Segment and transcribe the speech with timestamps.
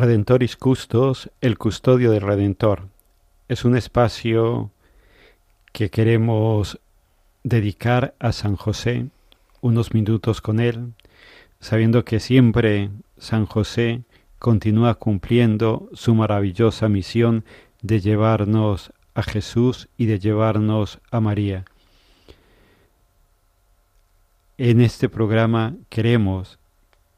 [0.00, 2.88] Redentoris Custos, el custodio del Redentor.
[3.48, 4.70] Es un espacio
[5.74, 6.80] que queremos
[7.44, 9.10] dedicar a San José,
[9.60, 10.94] unos minutos con él,
[11.60, 14.00] sabiendo que siempre San José
[14.38, 17.44] continúa cumpliendo su maravillosa misión
[17.82, 21.66] de llevarnos a Jesús y de llevarnos a María.
[24.56, 26.58] En este programa queremos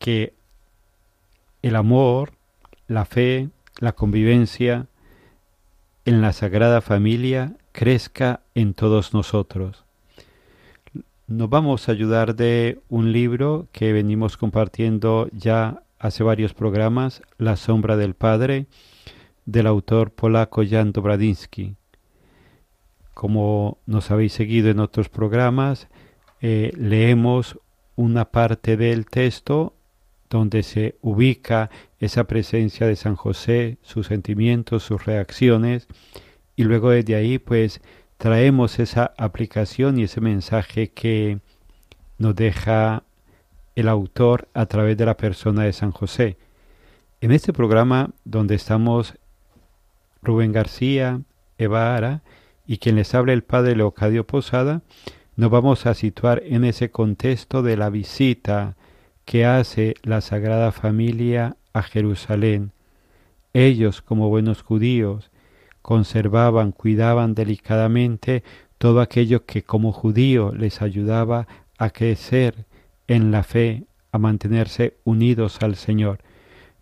[0.00, 0.34] que
[1.62, 2.32] el amor,
[2.88, 4.86] la fe, la convivencia
[6.04, 9.84] en la Sagrada Familia crezca en todos nosotros.
[11.26, 17.56] Nos vamos a ayudar de un libro que venimos compartiendo ya hace varios programas, La
[17.56, 18.66] sombra del Padre,
[19.46, 21.76] del autor polaco Jan Dobradinsky.
[23.14, 25.88] Como nos habéis seguido en otros programas,
[26.40, 27.58] eh, leemos
[27.94, 29.74] una parte del texto
[30.38, 31.70] donde se ubica
[32.00, 35.86] esa presencia de San José, sus sentimientos, sus reacciones,
[36.56, 37.80] y luego desde ahí pues
[38.16, 41.40] traemos esa aplicación y ese mensaje que
[42.18, 43.02] nos deja
[43.74, 46.38] el autor a través de la persona de San José.
[47.20, 49.14] En este programa donde estamos
[50.22, 51.20] Rubén García,
[51.58, 52.22] Eva Ara
[52.66, 54.82] y quien les habla el padre Leocadio Posada,
[55.36, 58.76] nos vamos a situar en ese contexto de la visita
[59.24, 62.72] que hace la Sagrada Familia a Jerusalén.
[63.52, 65.30] Ellos, como buenos judíos,
[65.82, 68.42] conservaban, cuidaban delicadamente
[68.78, 71.46] todo aquello que como judío les ayudaba
[71.78, 72.66] a crecer
[73.08, 76.20] en la fe, a mantenerse unidos al Señor.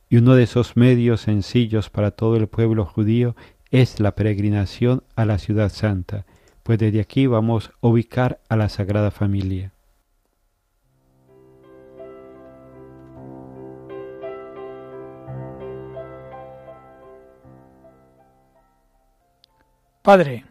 [0.08, 3.36] Y uno de esos medios sencillos para todo el pueblo judío
[3.70, 6.26] es la peregrinación a la ciudad santa,
[6.62, 9.72] pues desde aquí vamos a ubicar a la Sagrada Familia.
[20.02, 20.46] Padre,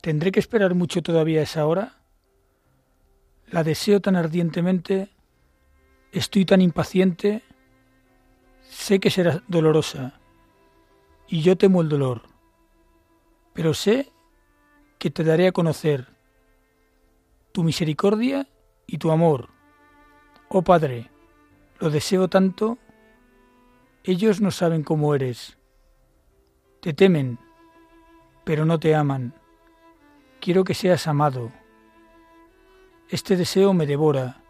[0.00, 2.00] ¿tendré que esperar mucho todavía esa hora?
[3.46, 5.10] La deseo tan ardientemente,
[6.10, 7.44] estoy tan impaciente,
[8.68, 10.18] sé que será dolorosa,
[11.28, 12.22] y yo temo el dolor,
[13.52, 14.10] pero sé
[14.98, 16.08] que te daré a conocer
[17.52, 18.48] tu misericordia
[18.88, 19.50] y tu amor.
[20.48, 21.12] Oh Padre,
[21.78, 22.78] lo deseo tanto,
[24.02, 25.56] ellos no saben cómo eres,
[26.80, 27.38] te temen,
[28.44, 29.34] pero no te aman.
[30.40, 31.52] Quiero que seas amado.
[33.08, 34.42] Este deseo me devora.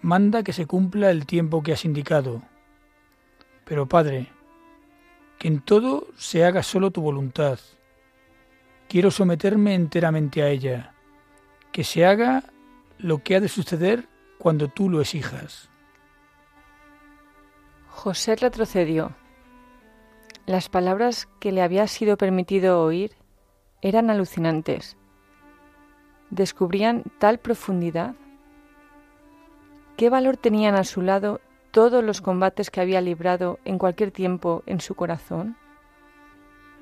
[0.00, 2.42] Manda que se cumpla el tiempo que has indicado.
[3.64, 4.28] Pero Padre,
[5.38, 7.58] que en todo se haga solo tu voluntad.
[8.88, 10.94] Quiero someterme enteramente a ella.
[11.72, 12.44] Que se haga
[12.96, 14.08] lo que ha de suceder
[14.38, 15.68] cuando tú lo exijas.
[17.88, 19.14] José retrocedió.
[20.48, 23.12] Las palabras que le había sido permitido oír
[23.82, 24.96] eran alucinantes.
[26.30, 28.14] Descubrían tal profundidad.
[29.98, 34.62] ¿qué valor tenían a su lado todos los combates que había librado en cualquier tiempo
[34.64, 35.58] en su corazón?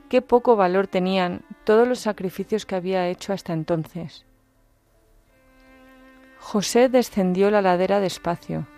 [0.08, 4.24] ¿Qué poco valor tenían todos los sacrificios que había hecho hasta entonces?
[6.38, 8.68] José descendió la ladera despacio.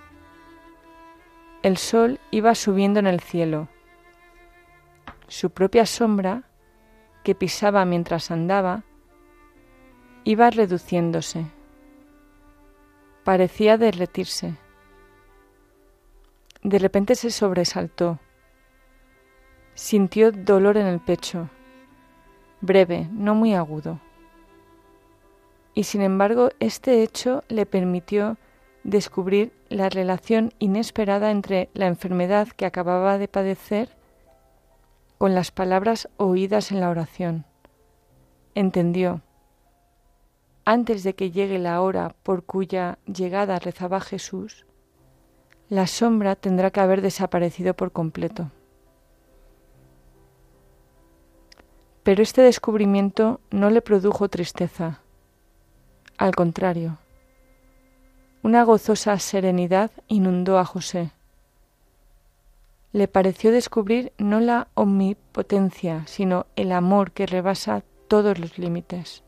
[1.62, 3.68] El sol iba subiendo en el cielo.
[5.28, 6.44] Su propia sombra,
[7.22, 8.84] que pisaba mientras andaba,
[10.24, 11.46] iba reduciéndose.
[13.24, 14.56] Parecía derretirse.
[16.62, 18.18] De repente se sobresaltó.
[19.74, 21.48] Sintió dolor en el pecho,
[22.60, 24.00] breve, no muy agudo
[25.78, 28.36] y sin embargo este hecho le permitió
[28.82, 33.96] descubrir la relación inesperada entre la enfermedad que acababa de padecer
[35.18, 37.44] con las palabras oídas en la oración.
[38.54, 39.20] Entendió,
[40.64, 44.64] antes de que llegue la hora por cuya llegada rezaba Jesús,
[45.68, 48.50] la sombra tendrá que haber desaparecido por completo.
[52.04, 55.02] Pero este descubrimiento no le produjo tristeza,
[56.16, 56.98] al contrario,
[58.42, 61.12] una gozosa serenidad inundó a José.
[62.92, 69.22] Le pareció descubrir no la omnipotencia, sino el amor que rebasa todos los límites.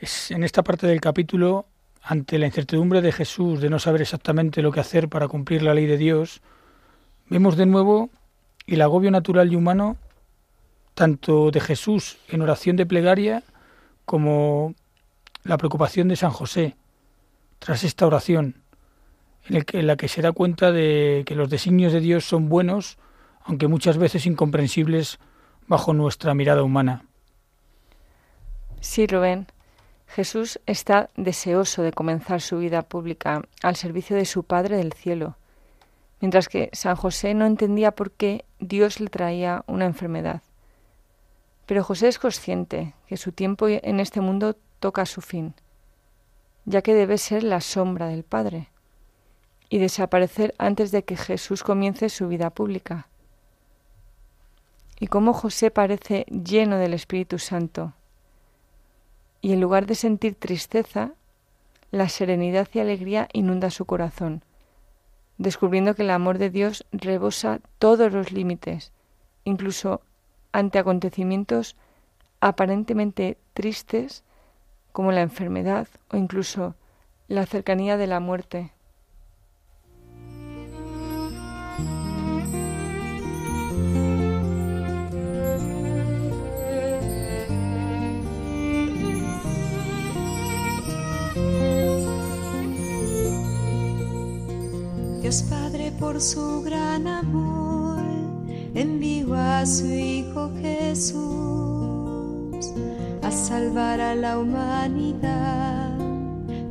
[0.00, 1.66] Es en esta parte del capítulo
[2.02, 5.74] ante la incertidumbre de Jesús de no saber exactamente lo que hacer para cumplir la
[5.74, 6.40] ley de Dios,
[7.28, 8.08] vemos de nuevo
[8.66, 9.98] el agobio natural y humano
[11.00, 13.42] tanto de Jesús en oración de plegaria
[14.04, 14.74] como
[15.44, 16.76] la preocupación de San José
[17.58, 18.56] tras esta oración,
[19.48, 22.98] en, la que se da cuenta de que los designios de Dios son buenos,
[23.44, 25.18] aunque muchas veces incomprensibles
[25.66, 27.06] bajo nuestra mirada humana.
[28.82, 29.46] Sí, Rubén.
[30.06, 35.38] Jesús está deseoso de comenzar su vida pública al servicio de su Padre del cielo,
[36.20, 40.42] mientras que San José no entendía por qué Dios le traía una enfermedad.
[41.70, 45.54] Pero José es consciente que su tiempo en este mundo toca su fin,
[46.64, 48.70] ya que debe ser la sombra del Padre
[49.68, 53.06] y desaparecer antes de que Jesús comience su vida pública.
[54.98, 57.94] Y cómo José parece lleno del Espíritu Santo,
[59.40, 61.12] y en lugar de sentir tristeza,
[61.92, 64.42] la serenidad y alegría inunda su corazón,
[65.38, 68.90] descubriendo que el amor de Dios rebosa todos los límites,
[69.44, 70.02] incluso
[70.52, 71.76] ante acontecimientos
[72.40, 74.24] aparentemente tristes
[74.92, 76.74] como la enfermedad o incluso
[77.28, 78.72] la cercanía de la muerte.
[95.20, 97.69] Dios Padre por su gran amor
[98.74, 101.20] envió a su Hijo Jesús
[103.22, 105.98] a salvar a la humanidad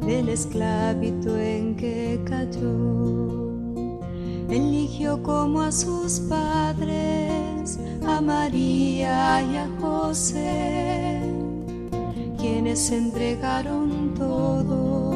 [0.06, 3.50] del esclavito en que cayó.
[4.50, 11.22] Eligió como a sus padres a María y a José,
[12.40, 15.12] quienes entregaron todo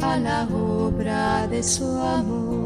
[0.00, 2.63] a la obra de su amor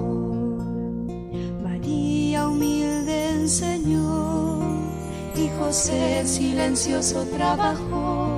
[3.49, 4.61] enseñó
[5.35, 8.29] y José silencioso trabajó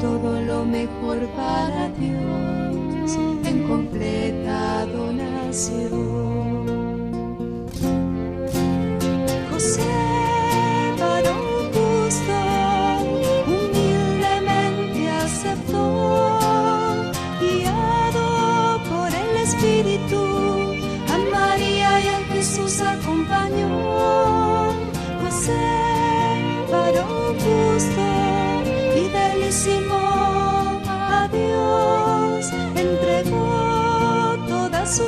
[0.00, 6.47] todo lo mejor para Dios en completa donación.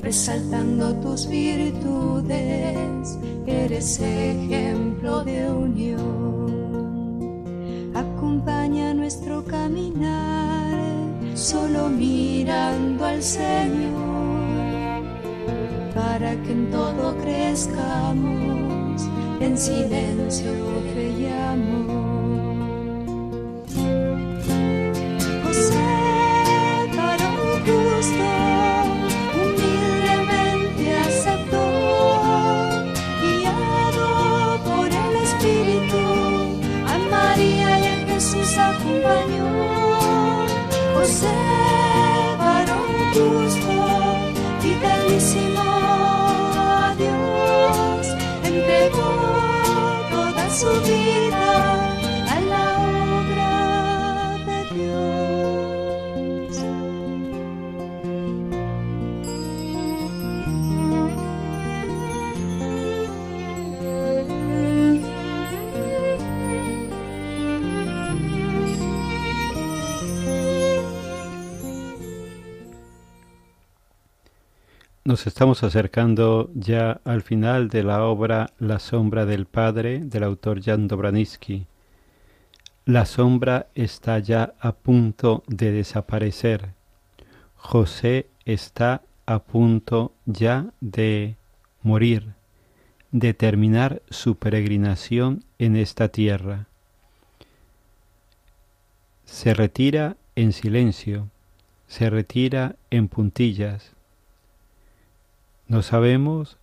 [0.00, 2.38] resaltando tus virtudes,
[3.46, 6.54] eres ejemplo de unión.
[7.94, 10.78] Acompaña nuestro caminar,
[11.34, 15.02] solo mirando al Señor,
[15.94, 19.02] para que en todo crezcamos
[19.40, 20.52] en silencio,
[20.94, 21.93] fe y amor.
[50.54, 51.03] So be
[75.14, 80.60] Nos estamos acercando ya al final de la obra La sombra del Padre del autor
[80.60, 81.68] Jan Dobraniski.
[82.84, 86.70] La sombra está ya a punto de desaparecer.
[87.54, 91.36] José está a punto ya de
[91.84, 92.32] morir,
[93.12, 96.66] de terminar su peregrinación en esta tierra.
[99.26, 101.28] Se retira en silencio,
[101.86, 103.93] se retira en puntillas,
[105.68, 106.58] no sabemos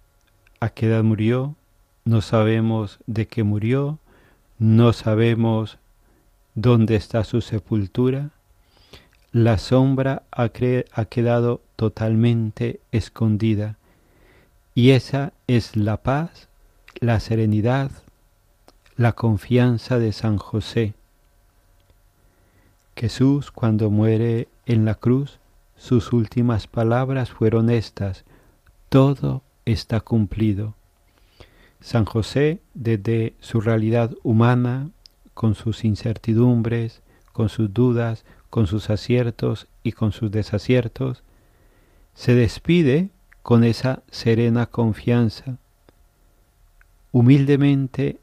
[0.59, 1.55] a qué edad murió,
[2.05, 3.99] no sabemos de qué murió,
[4.59, 5.77] no sabemos
[6.55, 8.31] dónde está su sepultura.
[9.31, 13.77] La sombra ha, ha, quedado totalmente escondida
[14.75, 16.49] y esa es la paz,
[16.99, 17.91] la serenidad,
[18.97, 20.93] la confianza de San José.
[22.95, 25.39] Jesús cuando muere en la cruz,
[25.75, 28.25] sus últimas palabras fueron estas,
[28.91, 30.75] todo está cumplido.
[31.79, 34.89] San José, desde su realidad humana,
[35.33, 41.23] con sus incertidumbres, con sus dudas, con sus aciertos y con sus desaciertos,
[42.15, 43.11] se despide
[43.43, 45.57] con esa serena confianza.
[47.13, 48.19] Humildemente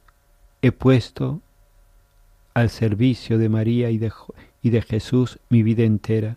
[0.60, 1.40] he puesto
[2.52, 4.12] al servicio de María y de,
[4.60, 6.36] y de Jesús mi vida entera.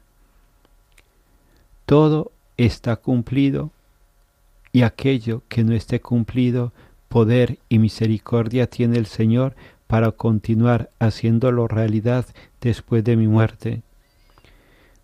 [1.86, 3.72] Todo está cumplido
[4.72, 6.72] y aquello que no esté cumplido,
[7.10, 9.56] poder y misericordia tiene el Señor
[9.88, 12.26] para continuar haciéndolo realidad
[12.62, 13.82] después de mi muerte.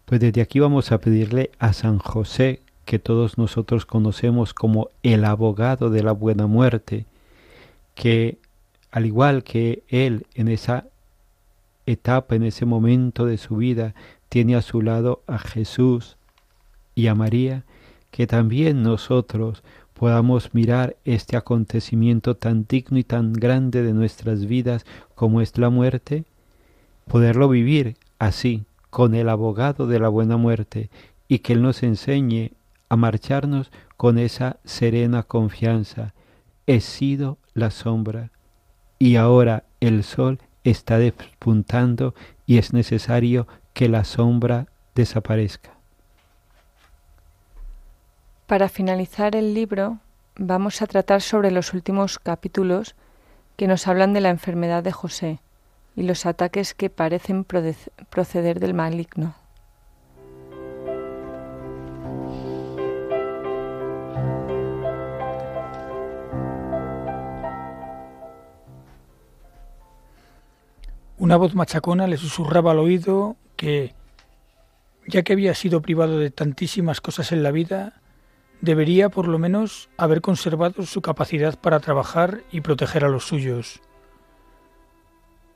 [0.06, 5.26] Pues desde aquí vamos a pedirle a San José, que todos nosotros conocemos como el
[5.26, 7.06] abogado de la buena muerte,
[7.96, 8.38] que
[8.92, 10.86] al igual que él en esa
[11.86, 13.94] etapa, en ese momento de su vida,
[14.30, 16.16] tiene a su lado a Jesús
[16.96, 17.66] y a María,
[18.18, 19.62] que también nosotros
[19.94, 25.70] podamos mirar este acontecimiento tan digno y tan grande de nuestras vidas como es la
[25.70, 26.26] muerte,
[27.06, 30.90] poderlo vivir así, con el abogado de la buena muerte,
[31.28, 32.54] y que Él nos enseñe
[32.90, 36.16] a marcharnos con esa serena confianza.
[36.66, 38.32] He sido la sombra
[38.98, 42.16] y ahora el sol está despuntando
[42.48, 45.77] y es necesario que la sombra desaparezca.
[48.48, 50.00] Para finalizar el libro,
[50.38, 52.96] vamos a tratar sobre los últimos capítulos
[53.58, 55.42] que nos hablan de la enfermedad de José
[55.98, 59.36] y los ataques que parecen proceder del maligno.
[71.18, 73.94] Una voz machacona le susurraba al oído que,
[75.06, 78.00] ya que había sido privado de tantísimas cosas en la vida,
[78.62, 83.82] debería por lo menos haber conservado su capacidad para trabajar y proteger a los suyos.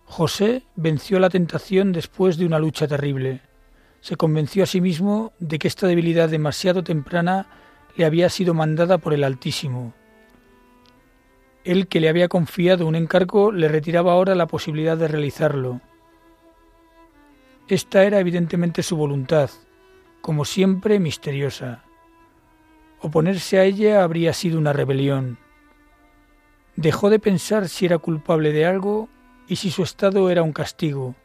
[0.05, 3.41] José venció la tentación después de una lucha terrible.
[4.01, 7.47] Se convenció a sí mismo de que esta debilidad demasiado temprana
[7.95, 9.93] le había sido mandada por el Altísimo.
[11.63, 15.81] Él que le había confiado un encargo le retiraba ahora la posibilidad de realizarlo.
[17.67, 19.49] Esta era evidentemente su voluntad,
[20.21, 21.85] como siempre misteriosa.
[23.01, 25.39] Oponerse a ella habría sido una rebelión.
[26.75, 29.09] Dejó de pensar si era culpable de algo
[29.47, 31.15] y si su estado era un castigo.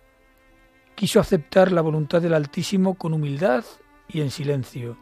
[0.94, 3.62] Quiso aceptar la voluntad del Altísimo con humildad
[4.08, 4.96] y en silencio.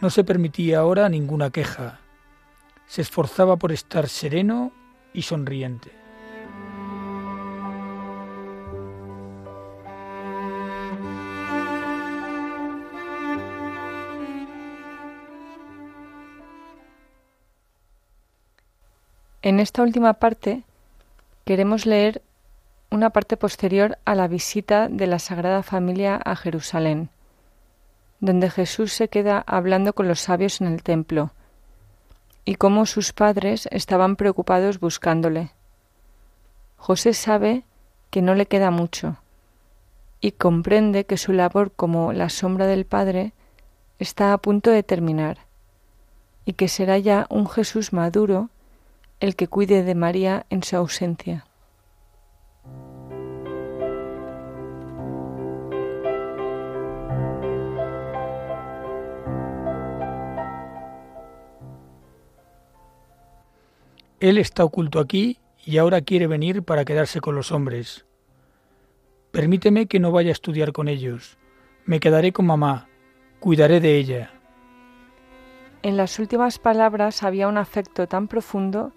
[0.00, 2.00] No se permitía ahora ninguna queja.
[2.86, 4.72] Se esforzaba por estar sereno
[5.14, 6.01] y sonriente.
[19.44, 20.62] En esta última parte
[21.44, 22.22] queremos leer
[22.90, 27.10] una parte posterior a la visita de la Sagrada Familia a Jerusalén,
[28.20, 31.32] donde Jesús se queda hablando con los sabios en el templo,
[32.44, 35.50] y cómo sus padres estaban preocupados buscándole.
[36.76, 37.64] José sabe
[38.10, 39.16] que no le queda mucho,
[40.20, 43.32] y comprende que su labor como la sombra del Padre
[43.98, 45.38] está a punto de terminar,
[46.44, 48.48] y que será ya un Jesús maduro
[49.22, 51.46] el que cuide de María en su ausencia.
[64.18, 68.04] Él está oculto aquí y ahora quiere venir para quedarse con los hombres.
[69.30, 71.38] Permíteme que no vaya a estudiar con ellos.
[71.86, 72.88] Me quedaré con mamá.
[73.38, 74.32] Cuidaré de ella.
[75.82, 78.92] En las últimas palabras había un afecto tan profundo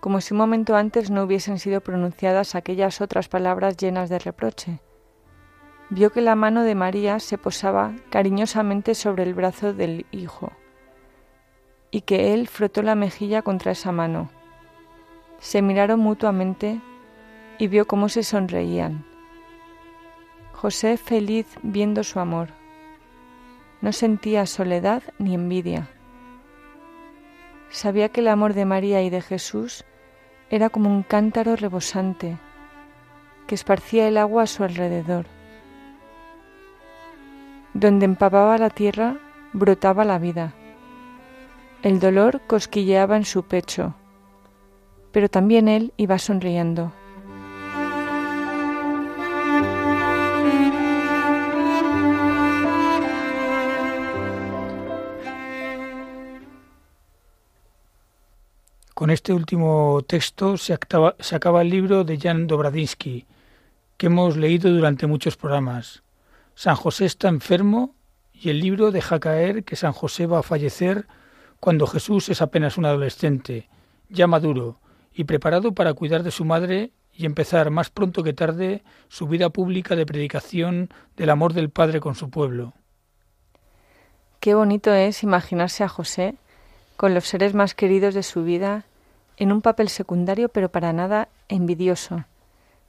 [0.00, 4.80] como si un momento antes no hubiesen sido pronunciadas aquellas otras palabras llenas de reproche.
[5.90, 10.52] Vio que la mano de María se posaba cariñosamente sobre el brazo del hijo
[11.90, 14.30] y que él frotó la mejilla contra esa mano.
[15.38, 16.80] Se miraron mutuamente
[17.58, 19.04] y vio cómo se sonreían.
[20.52, 22.48] José feliz viendo su amor.
[23.80, 25.88] No sentía soledad ni envidia.
[27.70, 29.84] Sabía que el amor de María y de Jesús
[30.50, 32.38] era como un cántaro rebosante
[33.46, 35.26] que esparcía el agua a su alrededor.
[37.74, 39.16] Donde empapaba la tierra,
[39.52, 40.54] brotaba la vida.
[41.82, 43.94] El dolor cosquilleaba en su pecho,
[45.12, 46.92] pero también él iba sonriendo.
[58.98, 63.26] Con este último texto se acaba, el libro de Jan Dobradinsky,
[63.96, 66.02] que hemos leído durante muchos programas.
[66.56, 67.94] San José está enfermo
[68.32, 71.06] y el libro deja caer que San José va a fallecer
[71.60, 73.68] cuando Jesús es apenas un adolescente,
[74.08, 74.80] ya maduro
[75.14, 79.50] y preparado para cuidar de su madre y empezar más pronto que tarde su vida
[79.50, 82.74] pública de predicación del amor del Padre con su pueblo.
[84.40, 86.34] Qué bonito es imaginarse a José
[86.98, 88.84] con los seres más queridos de su vida
[89.36, 92.24] en un papel secundario pero para nada envidioso,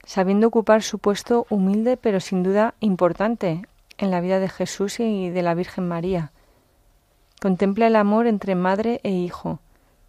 [0.04, 3.62] sabiendo ocupar su puesto humilde pero sin duda importante
[3.98, 6.32] en la vida de Jesús y de la Virgen María.
[7.40, 9.60] Contempla el amor entre madre e hijo,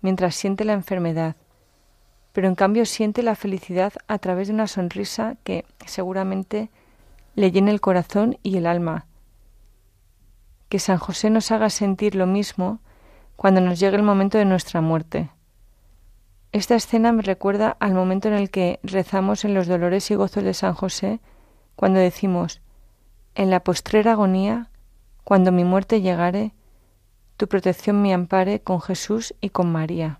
[0.02, 1.36] mientras siente la enfermedad,
[2.34, 6.72] pero en cambio siente la felicidad a través de una sonrisa que seguramente
[7.36, 9.06] le llena el corazón y el alma.
[10.70, 12.80] Que San José nos haga sentir lo mismo
[13.36, 15.30] cuando nos llegue el momento de nuestra muerte.
[16.52, 20.44] Esta escena me recuerda al momento en el que rezamos en los dolores y gozos
[20.44, 21.22] de San José,
[21.76, 22.62] cuando decimos,
[23.36, 24.70] en la postrera agonía,
[25.24, 26.54] cuando mi muerte llegare,
[27.38, 30.20] tu protección me ampare con Jesús y con María.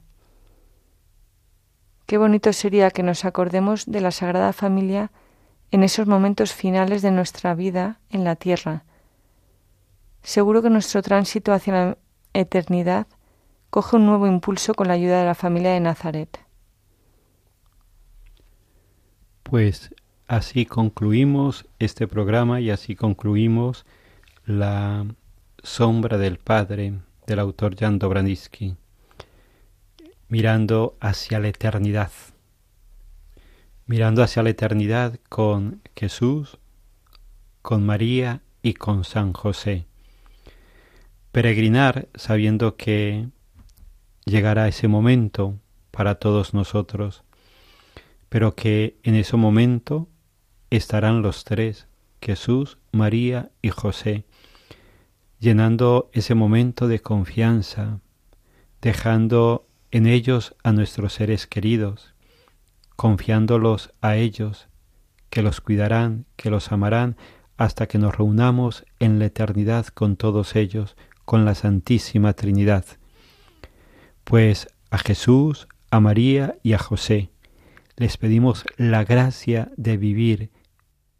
[2.06, 5.12] Qué bonito sería que nos acordemos de la Sagrada Familia
[5.72, 8.84] en esos momentos finales de nuestra vida en la tierra.
[10.22, 11.98] Seguro que nuestro tránsito hacia la
[12.34, 13.08] eternidad
[13.70, 16.40] coge un nuevo impulso con la ayuda de la familia de Nazaret.
[19.44, 19.94] Pues
[20.28, 23.86] así concluimos este programa y así concluimos
[24.46, 25.06] la
[25.64, 28.76] sombra del Padre del autor Jan Dobraninsky,
[30.28, 32.12] mirando hacia la eternidad,
[33.86, 36.58] mirando hacia la eternidad con Jesús,
[37.62, 39.86] con María y con San José
[41.32, 43.30] peregrinar sabiendo que
[44.26, 45.60] llegará ese momento
[45.92, 47.24] para todos nosotros,
[48.30, 50.08] pero que en ese momento
[50.70, 51.88] estarán los tres,
[52.22, 54.26] Jesús, María y José,
[55.40, 58.00] llenando ese momento de confianza,
[58.82, 62.14] dejando en ellos a nuestros seres queridos,
[62.96, 64.68] confiándolos a ellos,
[65.30, 67.18] que los cuidarán, que los amarán,
[67.58, 72.86] hasta que nos reunamos en la eternidad con todos ellos, con la Santísima Trinidad.
[74.24, 77.32] Pues a Jesús, a María y a José
[78.02, 80.50] les pedimos la gracia de vivir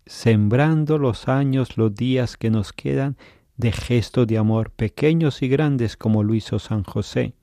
[0.06, 3.18] sembrando los años, los días que nos quedan
[3.56, 7.34] de gestos de amor pequeños y grandes como lo hizo San José,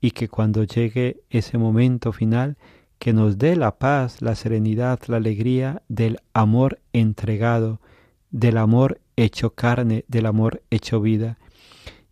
[0.00, 2.56] y que cuando llegue ese momento final,
[2.98, 7.80] que nos dé la paz, la serenidad, la alegría del amor entregado,
[8.30, 11.38] del amor hecho carne, del amor hecho vida,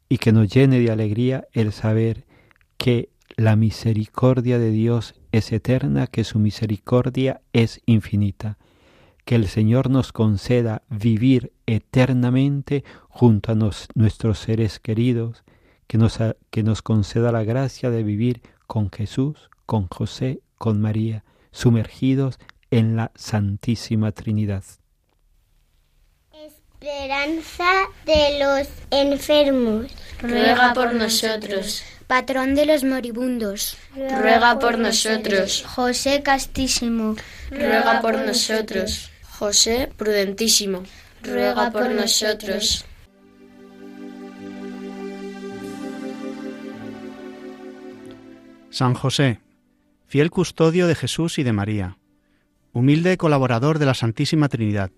[0.09, 2.27] y que nos llene de alegría el saber
[2.77, 8.59] que la misericordia de Dios es eterna, que su misericordia es infinita.
[9.25, 13.55] Que el Señor nos conceda vivir eternamente junto a
[13.95, 15.45] nuestros seres queridos,
[15.87, 16.19] que nos,
[16.51, 22.39] que nos conceda la gracia de vivir con Jesús, con José, con María, sumergidos
[22.71, 24.65] en la Santísima Trinidad.
[26.81, 29.91] Esperanza de los enfermos.
[30.23, 31.83] Ruega por nosotros.
[32.07, 33.77] Patrón de los moribundos.
[33.97, 35.65] Ruega por nosotros.
[35.67, 37.17] José Castísimo.
[37.51, 39.11] Ruega por nosotros.
[39.29, 40.85] José Prudentísimo.
[41.25, 42.85] Ruega por nosotros.
[48.71, 49.41] San José,
[50.07, 51.99] fiel custodio de Jesús y de María,
[52.73, 54.93] humilde colaborador de la Santísima Trinidad,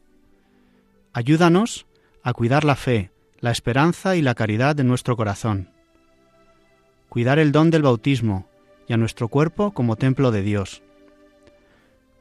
[1.12, 1.86] ayúdanos
[2.22, 5.70] a cuidar la fe, la esperanza y la caridad de nuestro corazón,
[7.08, 8.46] cuidar el don del bautismo
[8.86, 10.82] y a nuestro cuerpo como templo de Dios,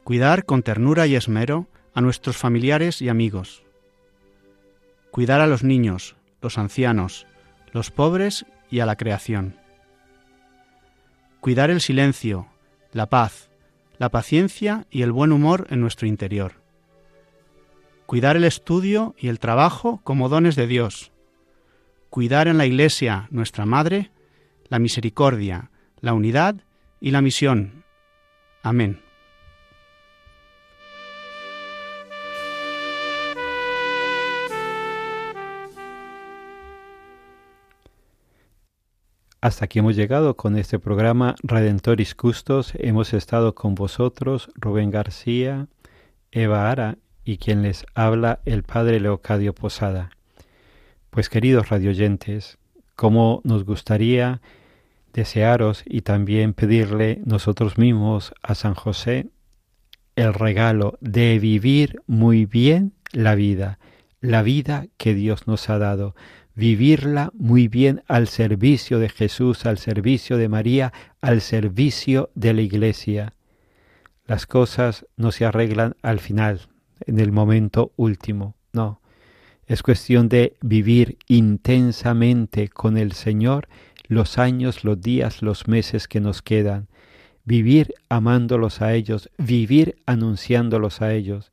[0.04, 3.62] cuidar con ternura y esmero a nuestros familiares y amigos,
[5.10, 7.26] cuidar a los niños, los ancianos,
[7.72, 9.56] los pobres y a la creación,
[11.40, 12.48] cuidar el silencio,
[12.92, 13.50] la paz,
[13.98, 16.59] la paciencia y el buen humor en nuestro interior,
[18.10, 21.12] cuidar el estudio y el trabajo como dones de Dios,
[22.08, 24.10] cuidar en la Iglesia, nuestra Madre,
[24.68, 25.70] la misericordia,
[26.00, 26.56] la unidad
[27.00, 27.84] y la misión.
[28.64, 29.00] Amén.
[39.40, 42.72] Hasta aquí hemos llegado con este programa Redentoris Custos.
[42.76, 45.68] Hemos estado con vosotros, Rubén García,
[46.32, 50.10] Eva Ara y quien les habla el Padre Leocadio Posada.
[51.10, 52.58] Pues queridos radioyentes,
[52.96, 54.40] como nos gustaría
[55.12, 59.26] desearos y también pedirle nosotros mismos a San José
[60.16, 63.78] el regalo de vivir muy bien la vida,
[64.20, 66.14] la vida que Dios nos ha dado,
[66.54, 72.60] vivirla muy bien al servicio de Jesús, al servicio de María, al servicio de la
[72.60, 73.34] Iglesia.
[74.26, 76.69] Las cosas no se arreglan al final,
[77.06, 79.00] en el momento último, no.
[79.66, 83.68] Es cuestión de vivir intensamente con el Señor
[84.08, 86.88] los años, los días, los meses que nos quedan.
[87.44, 91.52] Vivir amándolos a ellos, vivir anunciándolos a ellos.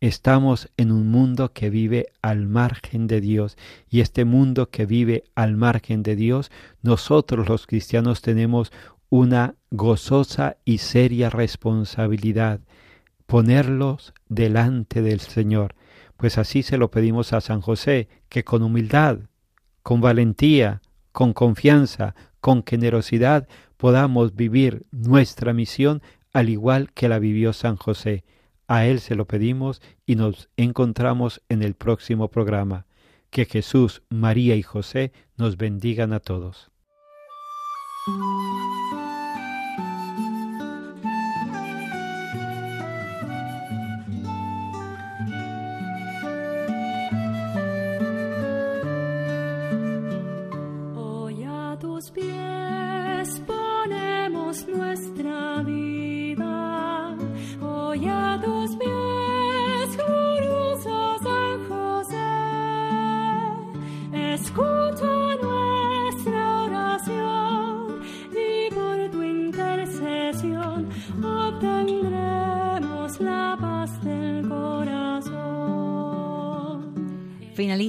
[0.00, 3.58] Estamos en un mundo que vive al margen de Dios
[3.90, 6.50] y este mundo que vive al margen de Dios,
[6.82, 8.72] nosotros los cristianos tenemos
[9.10, 12.60] una gozosa y seria responsabilidad,
[13.28, 15.76] ponerlos delante del Señor.
[16.16, 19.20] Pues así se lo pedimos a San José, que con humildad,
[19.84, 27.52] con valentía, con confianza, con generosidad, podamos vivir nuestra misión al igual que la vivió
[27.52, 28.24] San José
[28.68, 32.86] a Él se lo pedimos y nos encontramos en el próximo programa.
[33.30, 36.70] Que Jesús, María y José nos bendigan a todos.